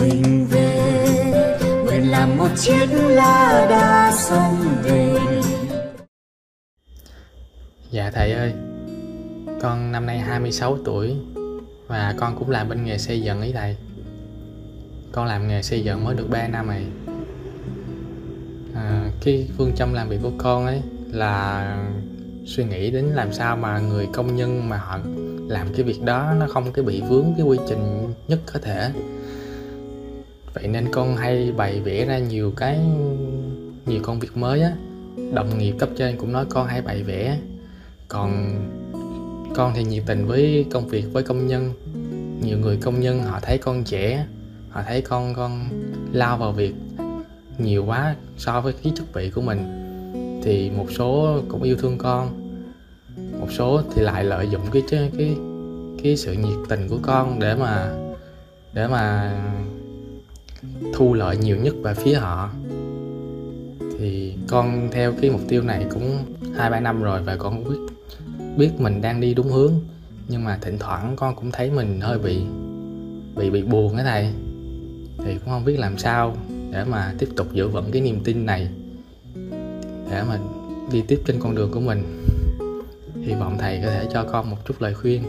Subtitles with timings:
[0.00, 5.14] mình về nguyện làm một chiếc lá đa sông về
[7.90, 8.52] Dạ thầy ơi,
[9.62, 11.16] con năm nay 26 tuổi
[11.86, 13.76] và con cũng làm bên nghề xây dựng ấy thầy.
[15.12, 16.86] Con làm nghề xây dựng mới được 3 năm rồi.
[18.74, 21.76] À, cái phương châm làm việc của con ấy là
[22.46, 24.98] suy nghĩ đến làm sao mà người công nhân mà họ
[25.48, 28.90] làm cái việc đó nó không cái bị vướng cái quy trình nhất có thể
[30.54, 32.78] vậy nên con hay bày vẽ ra nhiều cái,
[33.86, 34.72] nhiều công việc mới á.
[35.32, 37.38] Đồng nghiệp cấp trên cũng nói con hay bày vẽ.
[38.08, 38.54] Còn
[39.54, 41.72] con thì nhiệt tình với công việc với công nhân.
[42.42, 44.26] Nhiều người công nhân họ thấy con trẻ,
[44.70, 45.68] họ thấy con con
[46.12, 46.74] lao vào việc
[47.58, 49.80] nhiều quá so với cái chức vị của mình.
[50.44, 52.28] Thì một số cũng yêu thương con,
[53.40, 55.36] một số thì lại lợi dụng cái cái
[56.02, 57.90] cái sự nhiệt tình của con để mà
[58.72, 59.32] để mà
[60.94, 62.50] thu lợi nhiều nhất về phía họ.
[63.98, 66.18] Thì con theo cái mục tiêu này cũng
[66.56, 67.76] hai, ba năm rồi và con biết
[68.56, 69.72] biết mình đang đi đúng hướng.
[70.28, 72.38] Nhưng mà thỉnh thoảng con cũng thấy mình hơi bị
[73.36, 74.28] bị bị buồn á thầy.
[75.18, 76.36] Thì cũng không biết làm sao
[76.70, 78.68] để mà tiếp tục giữ vững cái niềm tin này,
[80.10, 80.38] để mà
[80.92, 82.20] đi tiếp trên con đường của mình.
[83.22, 85.22] Hy vọng thầy có thể cho con một chút lời khuyên.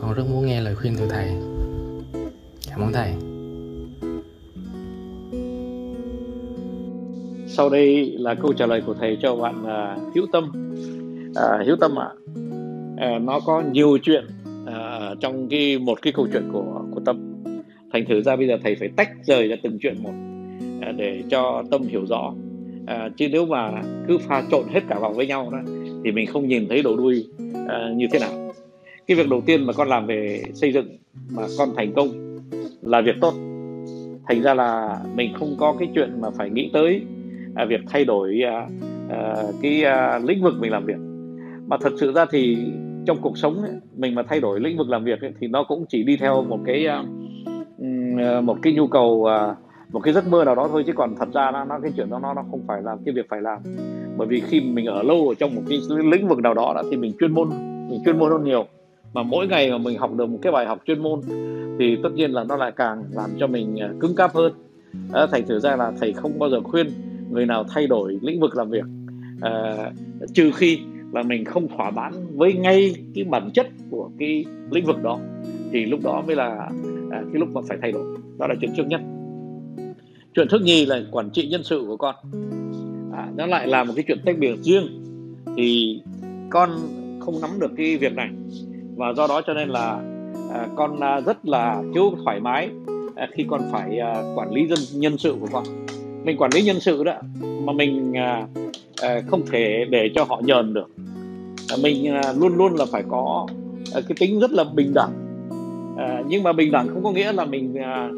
[0.00, 1.28] Con rất muốn nghe lời khuyên từ thầy.
[2.70, 3.14] Cảm ơn thầy.
[7.60, 10.44] Sau đây là câu trả lời của thầy cho bạn uh, hữu tâm.
[11.30, 12.08] Uh, hữu tâm ạ
[12.96, 14.24] à, uh, nó có nhiều chuyện
[14.64, 17.42] uh, trong cái một cái câu chuyện của của tâm.
[17.92, 20.12] Thành thử ra bây giờ thầy phải tách rời ra từng chuyện một
[20.78, 22.34] uh, để cho tâm hiểu rõ.
[22.82, 25.58] Uh, chứ nếu mà cứ pha trộn hết cả vào với nhau đó
[26.04, 28.52] thì mình không nhìn thấy đầu đuôi uh, như thế nào.
[29.06, 30.88] Cái việc đầu tiên mà con làm về xây dựng
[31.30, 32.38] mà con thành công
[32.82, 33.34] là việc tốt.
[34.28, 37.02] Thành ra là mình không có cái chuyện mà phải nghĩ tới
[37.54, 38.68] à, việc thay đổi à,
[39.08, 40.98] à, cái à, lĩnh vực mình làm việc.
[41.66, 42.58] Mà thật sự ra thì
[43.06, 45.64] trong cuộc sống ấy, mình mà thay đổi lĩnh vực làm việc ấy, thì nó
[45.64, 47.04] cũng chỉ đi theo một cái à,
[48.18, 49.54] à, một cái nhu cầu à,
[49.92, 50.84] một cái giấc mơ nào đó thôi.
[50.86, 53.14] Chứ còn thật ra nó, nó cái chuyện đó nó nó không phải là cái
[53.14, 53.58] việc phải làm.
[54.16, 56.82] Bởi vì khi mình ở lâu ở trong một cái lĩnh vực nào đó, đã
[56.90, 57.48] thì mình chuyên môn
[57.90, 58.66] mình chuyên môn hơn nhiều.
[59.14, 61.20] Mà mỗi ngày mà mình học được một cái bài học chuyên môn
[61.78, 64.52] thì tất nhiên là nó lại càng làm cho mình à, cứng cáp hơn.
[65.12, 66.86] À, thành thử ra là thầy không bao giờ khuyên
[67.30, 68.84] người nào thay đổi lĩnh vực làm việc.
[69.40, 69.92] À,
[70.34, 70.78] trừ khi
[71.12, 75.18] là mình không thỏa mãn với ngay cái bản chất của cái lĩnh vực đó
[75.72, 76.70] thì lúc đó mới là
[77.10, 78.18] à, cái lúc mà phải thay đổi.
[78.38, 79.00] Đó là chuyện trước nhất.
[80.34, 82.14] Chuyện thứ nhì là quản trị nhân sự của con.
[83.12, 84.86] À, nó lại là một cái chuyện tách biệt riêng.
[85.56, 86.00] Thì
[86.50, 86.70] con
[87.20, 88.30] không nắm được cái việc này.
[88.96, 90.00] Và do đó cho nên là
[90.52, 92.70] à, con à, rất là thiếu thoải mái
[93.16, 95.64] à, khi con phải à, quản lý dân nhân sự của con
[96.24, 97.12] mình quản lý nhân sự đó
[97.64, 98.46] mà mình à,
[99.02, 100.90] à, không thể để cho họ nhờn được.
[101.68, 103.46] À, mình à, luôn luôn là phải có
[103.94, 105.12] à, cái tính rất là bình đẳng.
[105.98, 108.10] À, nhưng mà bình đẳng không có nghĩa là mình à,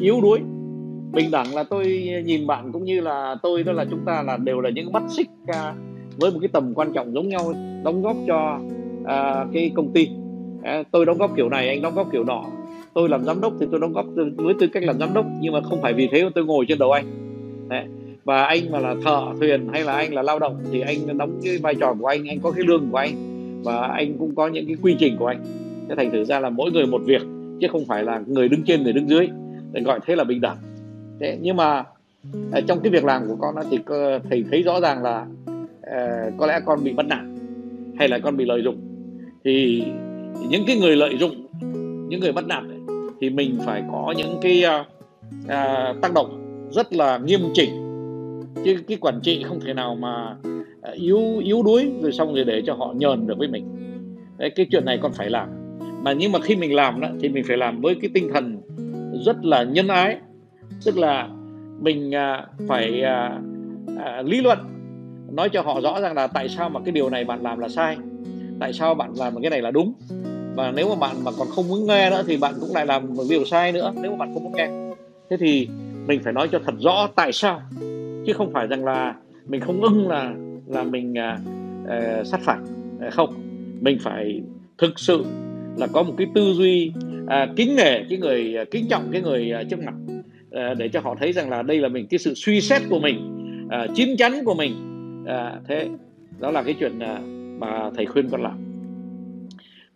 [0.00, 0.38] yếu đuối.
[1.12, 4.36] Bình đẳng là tôi nhìn bạn cũng như là tôi đó là chúng ta là
[4.36, 5.74] đều là những mắt xích à,
[6.20, 7.52] với một cái tầm quan trọng giống nhau
[7.84, 8.58] đóng góp cho
[9.04, 10.08] à, cái công ty.
[10.62, 12.44] À, tôi đóng góp kiểu này anh đóng góp kiểu nọ.
[12.94, 15.52] Tôi làm giám đốc thì tôi đóng góp với tư cách làm giám đốc nhưng
[15.52, 17.27] mà không phải vì thế mà tôi ngồi trên đầu anh.
[17.68, 17.84] Đấy.
[18.24, 21.40] và anh mà là thợ thuyền hay là anh là lao động thì anh đóng
[21.42, 23.14] cái vai trò của anh anh có cái lương của anh.
[23.64, 25.44] Và anh cũng có những cái quy trình của anh.
[25.88, 27.22] Thế thành thử ra là mỗi người một việc
[27.60, 29.28] chứ không phải là người đứng trên người đứng dưới.
[29.72, 30.56] Để gọi thế là bình đẳng.
[31.20, 31.84] Thế nhưng mà
[32.52, 33.78] à, trong cái việc làm của con đó, thì
[34.30, 35.26] thầy thấy rõ ràng là
[35.82, 37.24] à, có lẽ con bị bắt nạt
[37.98, 38.76] hay là con bị lợi dụng.
[39.44, 39.84] Thì
[40.48, 41.46] những cái người lợi dụng
[42.08, 42.78] những người bắt nạt ấy,
[43.20, 44.86] thì mình phải có những cái uh,
[45.44, 47.70] uh, tác động rất là nghiêm chỉnh.
[48.64, 50.36] Chứ cái quản trị không thể nào mà
[50.82, 53.64] à, yếu yếu đuối rồi xong rồi để cho họ nhờn được với mình.
[54.36, 55.48] Đấy, cái chuyện này con phải làm.
[56.02, 58.60] Mà nhưng mà khi mình làm đó thì mình phải làm với cái tinh thần
[59.26, 60.16] rất là nhân ái.
[60.84, 61.28] Tức là
[61.80, 63.40] mình à, phải à,
[64.24, 64.58] lý luận
[65.32, 67.68] nói cho họ rõ ràng là tại sao mà cái điều này bạn làm là
[67.68, 67.96] sai
[68.60, 69.92] tại sao bạn làm cái này là đúng.
[70.54, 73.14] Và nếu mà bạn mà còn không muốn nghe nữa thì bạn cũng lại làm
[73.14, 74.68] một điều sai nữa nếu mà bạn không muốn nghe.
[75.30, 75.68] Thế thì
[76.08, 77.62] mình phải nói cho thật rõ tại sao.
[78.26, 79.14] Chứ không phải rằng là
[79.46, 80.34] mình không ưng là
[80.66, 82.58] là mình uh, sát phạt
[83.00, 83.34] à, không.
[83.80, 84.42] Mình phải
[84.78, 85.24] thực sự
[85.76, 86.92] là có một cái tư duy
[87.24, 89.94] uh, kính nể cái người uh, kính trọng cái người uh, trước mặt
[90.48, 93.00] uh, để cho họ thấy rằng là đây là mình cái sự suy xét của
[93.00, 93.18] mình
[93.66, 94.72] uh, chín chắn của mình.
[95.22, 95.88] Uh, thế
[96.38, 97.22] đó là cái chuyện uh,
[97.60, 98.58] mà thầy khuyên con làm.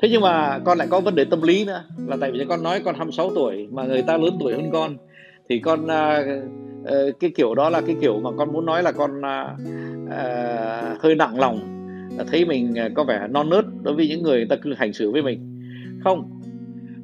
[0.02, 2.62] Thế nhưng mà con lại có vấn đề tâm lý nữa là tại vì con
[2.62, 4.96] nói con 26 tuổi mà người ta lớn tuổi hơn con
[5.48, 9.18] thì con uh, cái kiểu đó là cái kiểu mà con muốn nói là con
[9.18, 9.60] uh,
[11.02, 11.78] hơi nặng lòng.
[12.32, 15.10] Thấy mình có vẻ non nớt đối với những người, người ta cứ hành xử
[15.12, 15.60] với mình.
[16.04, 16.40] Không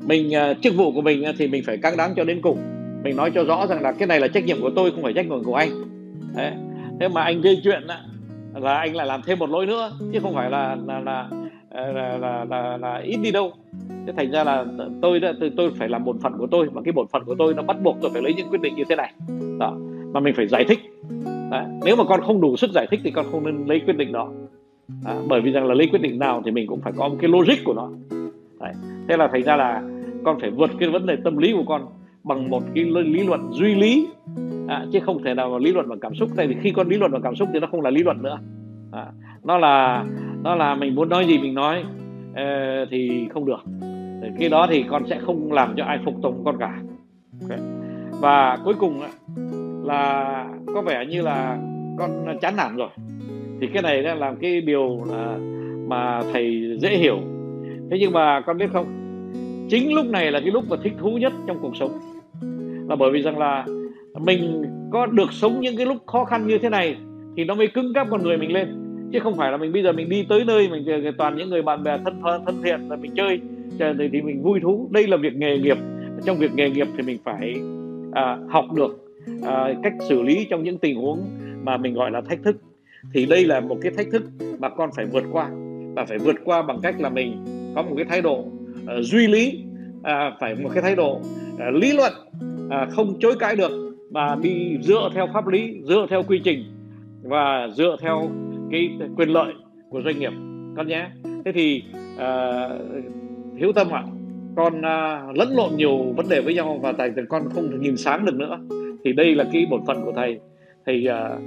[0.07, 2.59] mình uh, chức vụ của mình thì mình phải căng đáng cho đến cùng.
[3.03, 5.13] Mình nói cho rõ rằng là cái này là trách nhiệm của tôi không phải
[5.13, 5.71] trách nhiệm của anh.
[6.37, 6.53] Đấy.
[7.01, 7.83] thế mà anh gây chuyện
[8.55, 11.29] là anh lại làm thêm một lỗi nữa chứ không phải là là là
[11.71, 13.53] là, là, là, là, là ít đi đâu
[14.07, 14.65] thế thành ra là
[15.03, 17.35] tôi đã tôi, tôi phải làm bổn phận của tôi và cái bổn phận của
[17.39, 19.13] tôi nó bắt buộc tôi phải lấy những quyết định như thế này.
[19.59, 19.77] Đó
[20.13, 20.79] mà mình phải giải thích.
[21.51, 21.65] Đấy.
[21.85, 24.13] nếu mà con không đủ sức giải thích thì con không nên lấy quyết định
[24.13, 24.31] đó.
[25.05, 27.17] À, bởi vì rằng là lấy quyết định nào thì mình cũng phải có một
[27.21, 27.91] cái logic của nó.
[28.61, 28.73] Đấy.
[29.09, 29.83] thế là thành ra là
[30.25, 31.87] con phải vượt cái vấn đề tâm lý của con
[32.25, 34.09] bằng một cái lý luận duy lý.
[34.69, 36.29] À, chứ không thể nào mà lý luận bằng cảm xúc.
[36.37, 38.23] Tại vì khi con lý luận bằng cảm xúc thì nó không là lý luận
[38.23, 38.39] nữa.
[38.93, 39.07] À,
[39.45, 40.05] nó là
[40.45, 41.85] nó là mình muốn nói gì mình nói
[42.91, 43.61] thì không được.
[44.39, 46.81] Cái đó thì con sẽ không làm cho ai phục tùng con cả.
[47.43, 47.59] Okay.
[48.21, 49.03] và cuối cùng
[49.85, 50.45] là
[50.75, 51.59] có vẻ như là
[51.99, 52.89] con chán nản rồi.
[53.61, 55.39] Thì cái này là làm cái điều là
[55.89, 57.19] mà thầy dễ hiểu.
[57.91, 58.87] Thế nhưng mà con biết không?
[59.71, 61.99] Chính lúc này là cái lúc mà thích thú nhất trong cuộc sống.
[62.89, 63.67] Là bởi vì rằng là
[64.21, 66.97] mình có được sống những cái lúc khó khăn như thế này
[67.37, 68.69] thì nó mới cứng cáp con người mình lên
[69.13, 70.85] chứ không phải là mình bây giờ mình đi tới nơi mình
[71.19, 73.41] toàn những người bạn bè thân thân thiện là mình chơi
[73.79, 74.89] thì, thì mình vui thú.
[74.93, 75.77] Đây là việc nghề nghiệp.
[76.25, 77.55] Trong việc nghề nghiệp thì mình phải
[78.13, 79.05] à, học được
[79.43, 81.21] à, cách xử lý trong những tình huống
[81.65, 82.57] mà mình gọi là thách thức.
[83.15, 84.23] Thì đây là một cái thách thức
[84.59, 85.49] mà con phải vượt qua
[85.95, 87.45] và phải vượt qua bằng cách là mình
[87.75, 89.65] có một cái thái độ uh, duy lý
[90.03, 91.21] à, phải một cái thái độ
[91.55, 92.13] uh, lý luận
[92.71, 96.65] à, không chối cãi được mà đi dựa theo pháp lý dựa theo quy trình
[97.23, 98.31] và dựa theo
[98.71, 99.53] cái quyền lợi
[99.91, 100.33] của doanh nghiệp
[100.77, 101.11] con nhé.
[101.45, 101.83] Thế thì
[102.17, 103.05] uh,
[103.57, 104.11] hiếu tâm ạ à,
[104.57, 108.25] con uh, lẫn lộn nhiều vấn đề với nhau và thầy con không nhìn sáng
[108.25, 108.59] được nữa.
[109.05, 110.41] Thì đây là cái bổn phận của thầy.
[110.87, 111.43] Thầy uh,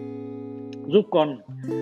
[0.88, 1.38] giúp con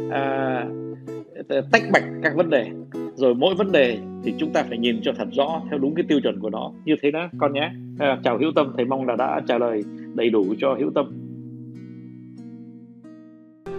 [0.08, 2.70] uh, tách bạch các vấn đề.
[3.16, 6.06] Rồi mỗi vấn đề thì chúng ta phải nhìn cho thật rõ theo đúng cái
[6.08, 6.72] tiêu chuẩn của nó.
[6.86, 7.72] Như thế đó con nhé.
[7.94, 9.84] Uh, chào hữu tâm thầy mong là đã trả lời
[10.16, 11.19] đầy đủ cho hữu tâm